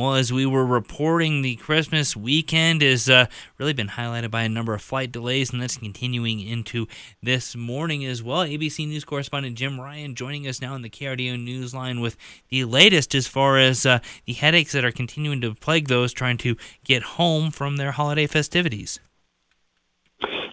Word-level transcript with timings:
Well, 0.00 0.14
as 0.14 0.32
we 0.32 0.46
were 0.46 0.64
reporting, 0.64 1.42
the 1.42 1.56
Christmas 1.56 2.16
weekend 2.16 2.80
has 2.80 3.10
uh, 3.10 3.26
really 3.58 3.74
been 3.74 3.88
highlighted 3.88 4.30
by 4.30 4.44
a 4.44 4.48
number 4.48 4.72
of 4.72 4.80
flight 4.80 5.12
delays, 5.12 5.52
and 5.52 5.60
that's 5.60 5.76
continuing 5.76 6.40
into 6.40 6.88
this 7.22 7.54
morning 7.54 8.06
as 8.06 8.22
well. 8.22 8.42
ABC 8.42 8.88
News 8.88 9.04
correspondent 9.04 9.58
Jim 9.58 9.78
Ryan 9.78 10.14
joining 10.14 10.48
us 10.48 10.62
now 10.62 10.74
in 10.74 10.80
the 10.80 10.88
KRDO 10.88 11.46
Newsline 11.46 12.00
with 12.00 12.16
the 12.48 12.64
latest 12.64 13.14
as 13.14 13.26
far 13.26 13.58
as 13.58 13.84
uh, 13.84 13.98
the 14.24 14.32
headaches 14.32 14.72
that 14.72 14.86
are 14.86 14.90
continuing 14.90 15.42
to 15.42 15.54
plague 15.54 15.88
those 15.88 16.14
trying 16.14 16.38
to 16.38 16.56
get 16.82 17.02
home 17.02 17.50
from 17.50 17.76
their 17.76 17.92
holiday 17.92 18.26
festivities. 18.26 19.00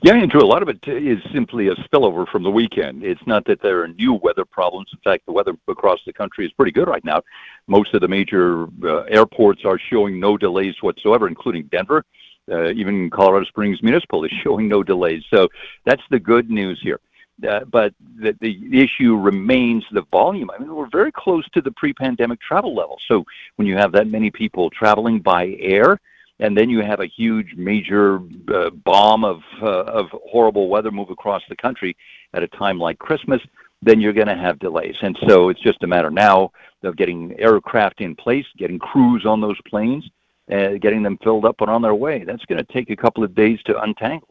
Yeah, 0.03 0.13
Andrew, 0.13 0.41
a 0.41 0.45
lot 0.45 0.61
of 0.61 0.69
it 0.69 0.79
is 0.87 1.17
simply 1.33 1.69
a 1.69 1.75
spillover 1.75 2.27
from 2.27 2.43
the 2.43 2.51
weekend. 2.51 3.03
It's 3.03 3.25
not 3.25 3.45
that 3.45 3.61
there 3.63 3.81
are 3.81 3.87
new 3.87 4.13
weather 4.13 4.45
problems. 4.45 4.89
In 4.93 4.99
fact, 4.99 5.25
the 5.25 5.31
weather 5.31 5.53
across 5.67 5.99
the 6.05 6.13
country 6.13 6.45
is 6.45 6.51
pretty 6.51 6.71
good 6.71 6.87
right 6.87 7.03
now. 7.03 7.21
Most 7.65 7.95
of 7.95 8.01
the 8.01 8.07
major 8.07 8.67
uh, 8.83 9.03
airports 9.09 9.65
are 9.65 9.79
showing 9.89 10.19
no 10.19 10.37
delays 10.37 10.75
whatsoever, 10.81 11.27
including 11.27 11.63
Denver. 11.71 12.05
Uh, 12.49 12.69
even 12.71 13.09
Colorado 13.09 13.45
Springs 13.45 13.81
Municipal 13.81 14.23
is 14.23 14.31
showing 14.43 14.67
no 14.67 14.83
delays. 14.83 15.23
So 15.33 15.47
that's 15.85 16.03
the 16.11 16.19
good 16.19 16.49
news 16.51 16.79
here. 16.83 16.99
Uh, 17.47 17.61
but 17.65 17.93
the, 18.19 18.35
the 18.39 18.79
issue 18.79 19.15
remains 19.15 19.83
the 19.91 20.03
volume. 20.11 20.51
I 20.51 20.59
mean, 20.59 20.73
we're 20.73 20.89
very 20.91 21.11
close 21.11 21.47
to 21.53 21.61
the 21.61 21.71
pre-pandemic 21.71 22.39
travel 22.39 22.75
level. 22.75 22.97
So 23.07 23.25
when 23.55 23.67
you 23.67 23.75
have 23.77 23.91
that 23.93 24.07
many 24.07 24.29
people 24.29 24.69
traveling 24.69 25.19
by 25.19 25.55
air, 25.59 25.99
and 26.39 26.57
then 26.57 26.69
you 26.69 26.81
have 26.81 26.99
a 26.99 27.07
huge 27.07 27.55
major 27.55 28.19
uh, 28.53 28.69
bomb 28.69 29.23
of 29.23 29.41
uh, 29.61 29.83
of 29.83 30.07
horrible 30.11 30.69
weather 30.69 30.91
move 30.91 31.09
across 31.09 31.41
the 31.49 31.55
country 31.55 31.95
at 32.33 32.43
a 32.43 32.47
time 32.47 32.79
like 32.79 32.99
Christmas, 32.99 33.41
then 33.81 33.99
you're 33.99 34.13
going 34.13 34.27
to 34.27 34.35
have 34.35 34.59
delays. 34.59 34.95
And 35.01 35.17
so 35.27 35.49
it's 35.49 35.61
just 35.61 35.83
a 35.83 35.87
matter 35.87 36.09
now 36.09 36.51
of 36.83 36.95
getting 36.95 37.37
aircraft 37.39 38.01
in 38.01 38.15
place, 38.15 38.45
getting 38.57 38.79
crews 38.79 39.25
on 39.25 39.41
those 39.41 39.59
planes, 39.67 40.03
uh, 40.51 40.73
getting 40.79 41.03
them 41.03 41.17
filled 41.23 41.45
up 41.45 41.61
and 41.61 41.69
on 41.69 41.81
their 41.81 41.95
way. 41.95 42.23
That's 42.23 42.45
going 42.45 42.63
to 42.63 42.73
take 42.73 42.89
a 42.89 42.95
couple 42.95 43.23
of 43.23 43.33
days 43.33 43.59
to 43.65 43.81
untangle. 43.81 44.29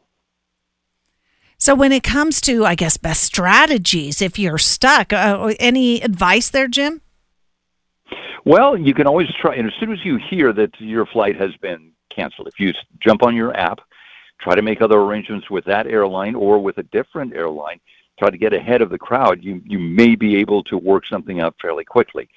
So, 1.59 1.75
when 1.75 1.91
it 1.91 2.03
comes 2.03 2.43
to, 2.43 2.67
I 2.67 2.75
guess, 2.75 2.99
best 2.99 3.23
strategies, 3.23 4.21
if 4.21 4.39
you're 4.39 4.59
stuck, 4.59 5.13
uh, 5.13 5.55
any 5.59 6.03
advice 6.03 6.51
there, 6.51 6.69
Jim? 6.69 7.01
Well, 8.45 8.77
you 8.77 8.93
can 8.93 9.07
always 9.07 9.29
try, 9.41 9.55
and 9.55 9.67
as 9.67 9.73
soon 9.81 9.91
as 9.91 9.99
you 10.05 10.21
hear 10.31 10.53
that 10.53 10.71
your 10.79 11.07
flight 11.07 11.35
has 11.41 11.57
been 11.63 11.93
cancel. 12.17 12.47
If 12.47 12.59
you 12.59 12.73
jump 13.07 13.23
on 13.23 13.37
your 13.37 13.57
app, 13.57 13.81
try 14.41 14.55
to 14.55 14.63
make 14.63 14.81
other 14.81 14.99
arrangements 14.99 15.51
with 15.51 15.65
that 15.67 15.87
airline 15.87 16.35
or 16.35 16.59
with 16.59 16.79
a 16.79 16.83
different 16.85 17.35
airline, 17.35 17.81
try 18.19 18.31
to 18.31 18.39
get 18.39 18.53
ahead 18.53 18.83
of 18.83 18.91
the 18.91 18.99
crowd, 18.99 19.43
you, 19.43 19.63
you 19.65 19.79
may 19.79 20.15
be 20.17 20.37
able 20.37 20.63
to 20.65 20.77
work 20.79 21.07
something 21.07 21.41
out 21.41 21.55
fairly 21.61 21.85
quickly. 21.85 22.29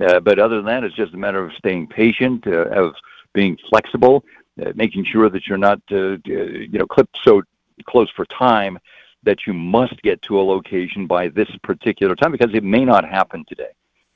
Uh, 0.00 0.20
but 0.20 0.38
other 0.38 0.56
than 0.56 0.66
that, 0.66 0.84
it's 0.84 0.96
just 0.96 1.14
a 1.14 1.16
matter 1.16 1.44
of 1.44 1.52
staying 1.54 1.86
patient, 1.86 2.46
uh, 2.46 2.66
of 2.82 2.94
being 3.32 3.56
flexible, 3.68 4.24
uh, 4.64 4.72
making 4.74 5.04
sure 5.04 5.28
that 5.28 5.46
you're 5.46 5.58
not, 5.58 5.80
uh, 5.90 5.96
uh, 5.96 6.16
you 6.26 6.78
know, 6.78 6.86
clipped 6.86 7.16
so 7.22 7.42
close 7.84 8.10
for 8.10 8.24
time 8.26 8.78
that 9.24 9.46
you 9.46 9.54
must 9.54 10.00
get 10.02 10.20
to 10.22 10.38
a 10.38 10.42
location 10.42 11.06
by 11.06 11.28
this 11.28 11.48
particular 11.62 12.14
time 12.14 12.32
because 12.32 12.54
it 12.54 12.62
may 12.62 12.84
not 12.84 13.04
happen 13.08 13.44
today. 13.48 13.70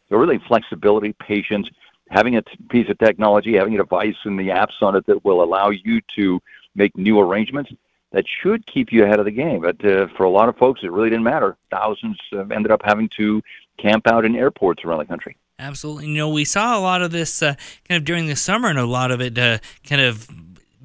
So 0.09 0.17
really 0.17 0.39
flexibility, 0.39 1.13
patience, 1.15 1.69
having 2.11 2.37
a 2.37 2.43
t- 2.43 2.51
piece 2.69 2.89
of 2.89 2.99
technology, 2.99 3.55
having 3.57 3.75
a 3.75 3.79
device 3.79 4.17
and 4.25 4.39
the 4.39 4.49
apps 4.49 4.83
on 4.83 4.97
it 4.97 5.07
that 5.07 5.25
will 5.25 5.43
allow 5.43 5.71
you 5.71 6.01
to 6.17 6.41
make 6.75 6.97
new 6.97 7.19
arrangements, 7.19 7.73
that 8.13 8.25
should 8.27 8.67
keep 8.67 8.93
you 8.93 9.05
ahead 9.05 9.19
of 9.19 9.25
the 9.25 9.31
game. 9.31 9.61
But 9.61 9.85
uh, 9.85 10.09
for 10.17 10.25
a 10.25 10.31
lot 10.31 10.49
of 10.49 10.57
folks, 10.57 10.83
it 10.83 10.91
really 10.91 11.11
didn't 11.11 11.25
matter. 11.25 11.57
Thousands 11.71 12.19
have 12.33 12.51
ended 12.51 12.73
up 12.73 12.81
having 12.85 13.09
to 13.17 13.43
camp 13.79 14.07
out 14.07 14.25
in 14.25 14.35
airports 14.35 14.85
around 14.85 14.99
the 14.99 15.05
country. 15.05 15.37
Absolutely. 15.59 16.07
You 16.07 16.15
know, 16.15 16.31
we 16.31 16.45
saw 16.45 16.79
a 16.79 16.81
lot 16.81 17.03
of 17.03 17.11
this 17.11 17.43
uh, 17.43 17.55
kind 17.89 17.99
of 17.99 18.05
during 18.05 18.27
the 18.27 18.37
summer, 18.37 18.69
and 18.69 18.79
a 18.79 18.87
lot 18.87 19.11
of 19.11 19.21
it 19.21 19.37
uh, 19.37 19.59
kind 19.85 20.01
of 20.01 20.29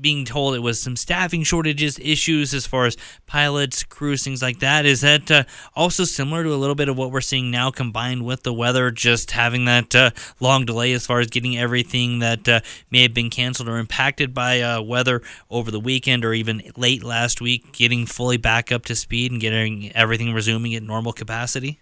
being 0.03 0.25
told 0.25 0.53
it 0.53 0.59
was 0.59 0.79
some 0.79 0.95
staffing 0.95 1.41
shortages 1.41 1.97
issues 1.97 2.53
as 2.53 2.67
far 2.67 2.85
as 2.85 2.95
pilots, 3.25 3.81
crews, 3.81 4.23
things 4.23 4.43
like 4.43 4.59
that. 4.59 4.85
Is 4.85 5.01
that 5.01 5.31
uh, 5.31 5.43
also 5.75 6.03
similar 6.03 6.43
to 6.43 6.53
a 6.53 6.55
little 6.55 6.75
bit 6.75 6.89
of 6.89 6.97
what 6.97 7.11
we're 7.11 7.21
seeing 7.21 7.49
now, 7.49 7.71
combined 7.71 8.23
with 8.25 8.43
the 8.43 8.53
weather, 8.53 8.91
just 8.91 9.31
having 9.31 9.65
that 9.65 9.95
uh, 9.95 10.11
long 10.39 10.65
delay 10.65 10.93
as 10.93 11.07
far 11.07 11.19
as 11.21 11.27
getting 11.27 11.57
everything 11.57 12.19
that 12.19 12.47
uh, 12.47 12.59
may 12.91 13.01
have 13.01 13.15
been 13.15 13.31
canceled 13.31 13.69
or 13.69 13.79
impacted 13.79 14.33
by 14.33 14.61
uh, 14.61 14.81
weather 14.81 15.23
over 15.49 15.71
the 15.71 15.79
weekend 15.79 16.23
or 16.23 16.33
even 16.33 16.61
late 16.77 17.03
last 17.03 17.41
week, 17.41 17.71
getting 17.71 18.05
fully 18.05 18.37
back 18.37 18.71
up 18.71 18.85
to 18.85 18.95
speed 18.95 19.31
and 19.31 19.41
getting 19.41 19.91
everything 19.93 20.33
resuming 20.33 20.75
at 20.75 20.83
normal 20.83 21.13
capacity? 21.13 21.79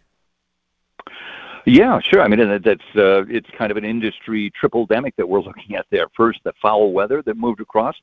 Yeah, 1.65 1.99
sure. 1.99 2.21
I 2.21 2.27
mean, 2.27 2.39
that's 2.63 2.81
uh, 2.95 3.25
it's 3.27 3.49
kind 3.57 3.71
of 3.71 3.77
an 3.77 3.85
industry 3.85 4.51
triple 4.59 4.87
demic 4.87 5.15
that 5.17 5.27
we're 5.27 5.41
looking 5.41 5.75
at 5.75 5.85
there. 5.91 6.07
First, 6.15 6.39
the 6.43 6.53
foul 6.61 6.91
weather 6.91 7.21
that 7.23 7.37
moved 7.37 7.61
across, 7.61 7.95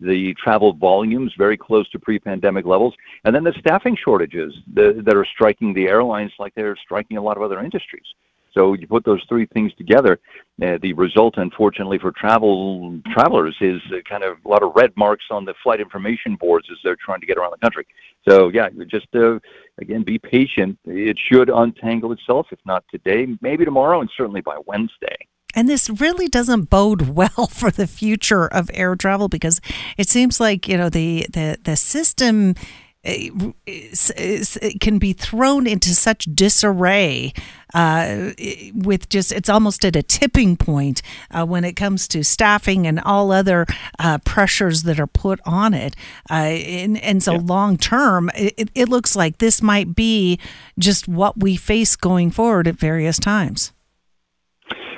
the 0.00 0.34
travel 0.34 0.72
volumes 0.72 1.32
very 1.38 1.56
close 1.56 1.88
to 1.90 1.98
pre-pandemic 1.98 2.66
levels, 2.66 2.94
and 3.24 3.34
then 3.34 3.44
the 3.44 3.54
staffing 3.60 3.96
shortages 3.96 4.52
that, 4.74 5.04
that 5.04 5.16
are 5.16 5.26
striking 5.26 5.72
the 5.72 5.86
airlines 5.86 6.32
like 6.38 6.54
they're 6.54 6.76
striking 6.76 7.16
a 7.16 7.22
lot 7.22 7.36
of 7.36 7.42
other 7.42 7.60
industries. 7.60 8.06
So 8.54 8.74
you 8.74 8.86
put 8.86 9.04
those 9.04 9.22
three 9.28 9.46
things 9.46 9.72
together, 9.74 10.20
uh, 10.62 10.78
the 10.80 10.92
result, 10.92 11.34
unfortunately, 11.36 11.98
for 11.98 12.12
travel 12.12 12.98
travelers 13.12 13.56
is 13.60 13.80
uh, 13.92 13.96
kind 14.08 14.22
of 14.22 14.38
a 14.44 14.48
lot 14.48 14.62
of 14.62 14.72
red 14.76 14.92
marks 14.96 15.24
on 15.30 15.44
the 15.44 15.54
flight 15.62 15.80
information 15.80 16.36
boards 16.36 16.68
as 16.70 16.78
they're 16.84 16.96
trying 17.04 17.20
to 17.20 17.26
get 17.26 17.36
around 17.36 17.52
the 17.52 17.58
country. 17.58 17.86
So 18.28 18.48
yeah, 18.48 18.68
just 18.86 19.08
uh, 19.14 19.38
again 19.78 20.04
be 20.04 20.18
patient. 20.18 20.78
It 20.84 21.18
should 21.18 21.50
untangle 21.50 22.12
itself, 22.12 22.46
if 22.52 22.60
not 22.64 22.84
today, 22.90 23.26
maybe 23.40 23.64
tomorrow, 23.64 24.00
and 24.00 24.10
certainly 24.16 24.40
by 24.40 24.56
Wednesday. 24.66 25.16
And 25.56 25.68
this 25.68 25.88
really 25.88 26.28
doesn't 26.28 26.70
bode 26.70 27.02
well 27.08 27.48
for 27.50 27.70
the 27.70 27.86
future 27.86 28.46
of 28.46 28.70
air 28.74 28.96
travel 28.96 29.28
because 29.28 29.60
it 29.98 30.08
seems 30.08 30.40
like 30.40 30.68
you 30.68 30.76
know 30.76 30.88
the 30.88 31.26
the 31.30 31.58
the 31.62 31.76
system 31.76 32.54
can 34.80 34.98
be 34.98 35.12
thrown 35.12 35.66
into 35.66 35.90
such 35.90 36.24
disarray 36.34 37.32
uh, 37.74 38.30
with 38.74 39.08
just 39.08 39.32
it's 39.32 39.48
almost 39.48 39.84
at 39.84 39.96
a 39.96 40.02
tipping 40.02 40.56
point 40.56 41.02
uh, 41.30 41.44
when 41.44 41.64
it 41.64 41.74
comes 41.74 42.08
to 42.08 42.24
staffing 42.24 42.86
and 42.86 43.00
all 43.00 43.30
other 43.30 43.66
uh, 43.98 44.18
pressures 44.24 44.84
that 44.84 44.98
are 44.98 45.06
put 45.06 45.38
on 45.44 45.74
it 45.74 45.94
uh, 46.30 46.34
and, 46.34 46.96
and 47.02 47.22
so 47.22 47.34
yeah. 47.34 47.40
long 47.44 47.76
term 47.76 48.30
it, 48.34 48.70
it 48.74 48.88
looks 48.88 49.14
like 49.14 49.38
this 49.38 49.60
might 49.60 49.94
be 49.94 50.38
just 50.78 51.06
what 51.06 51.38
we 51.38 51.56
face 51.56 51.96
going 51.96 52.30
forward 52.30 52.66
at 52.66 52.76
various 52.76 53.18
times 53.18 53.73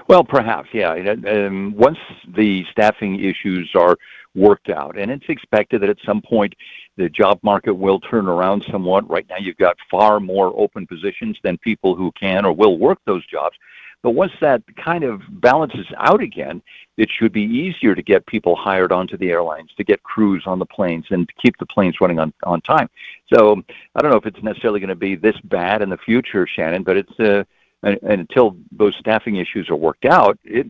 well 0.09 0.25
perhaps 0.25 0.69
yeah 0.73 0.93
um, 0.93 1.75
once 1.77 1.99
the 2.37 2.65
staffing 2.71 3.21
issues 3.21 3.71
are 3.75 3.97
worked 4.35 4.69
out 4.69 4.99
and 4.99 5.11
it's 5.11 5.29
expected 5.29 5.81
that 5.81 5.89
at 5.89 5.99
some 6.05 6.21
point 6.21 6.55
the 6.97 7.09
job 7.09 7.39
market 7.43 7.75
will 7.75 8.01
turn 8.01 8.27
around 8.27 8.65
somewhat. 8.71 9.09
Right 9.09 9.27
now, 9.29 9.37
you've 9.39 9.57
got 9.57 9.77
far 9.91 10.19
more 10.19 10.53
open 10.57 10.87
positions 10.87 11.39
than 11.43 11.59
people 11.59 11.95
who 11.95 12.11
can 12.13 12.45
or 12.45 12.53
will 12.53 12.79
work 12.79 12.99
those 13.05 13.25
jobs. 13.27 13.57
But 14.03 14.11
once 14.11 14.33
that 14.41 14.63
kind 14.77 15.05
of 15.05 15.23
balances 15.41 15.87
out 15.99 16.21
again, 16.21 16.63
it 16.97 17.11
should 17.11 17.33
be 17.33 17.43
easier 17.43 17.95
to 17.95 18.03
get 18.03 18.25
people 18.27 18.55
hired 18.55 18.93
onto 18.93 19.17
the 19.17 19.31
airlines, 19.31 19.71
to 19.77 19.85
get 19.85 20.03
crews 20.03 20.45
on 20.47 20.59
the 20.59 20.67
planes, 20.67 21.07
and 21.11 21.29
to 21.29 21.35
keep 21.35 21.57
the 21.59 21.67
planes 21.67 22.01
running 22.01 22.19
on, 22.19 22.33
on 22.45 22.61
time. 22.61 22.89
So 23.33 23.63
I 23.95 24.03
don't 24.03 24.11
know 24.11 24.17
if 24.17 24.27
it's 24.27 24.43
necessarily 24.43 24.81
going 24.81 24.89
to 24.89 24.95
be 24.95 25.17
this 25.17 25.39
bad 25.45 25.83
in 25.83 25.91
the 25.91 25.97
future, 25.97 26.47
Shannon, 26.47 26.83
but 26.83 26.97
it's 26.97 27.21
uh, 27.21 27.45
and, 27.83 27.99
and 28.03 28.21
until 28.21 28.57
those 28.73 28.95
staffing 28.99 29.37
issues 29.37 29.69
are 29.71 29.77
worked 29.77 30.05
out, 30.05 30.39
it 30.45 30.67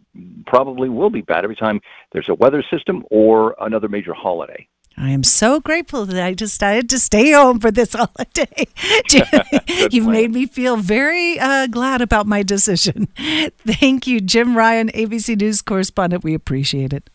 probably 0.46 0.88
will 0.88 1.10
be 1.10 1.22
bad 1.22 1.44
every 1.44 1.56
time 1.56 1.80
there's 2.12 2.28
a 2.28 2.34
weather 2.34 2.64
system 2.70 3.04
or 3.10 3.54
another 3.60 3.88
major 3.88 4.14
holiday. 4.14 4.68
I 4.98 5.10
am 5.10 5.22
so 5.22 5.60
grateful 5.60 6.06
that 6.06 6.24
I 6.24 6.32
decided 6.32 6.88
to 6.88 6.98
stay 6.98 7.32
home 7.32 7.60
for 7.60 7.70
this 7.70 7.92
holiday. 7.98 8.66
You've 9.90 10.06
made 10.06 10.32
me 10.32 10.46
feel 10.46 10.76
very 10.76 11.38
uh, 11.38 11.66
glad 11.66 12.00
about 12.00 12.26
my 12.26 12.42
decision. 12.42 13.08
Thank 13.58 14.06
you, 14.06 14.20
Jim 14.20 14.56
Ryan, 14.56 14.88
ABC 14.88 15.38
News 15.38 15.60
correspondent. 15.60 16.24
We 16.24 16.32
appreciate 16.32 16.94
it. 16.94 17.10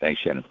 Thanks, 0.00 0.20
Shannon. 0.22 0.44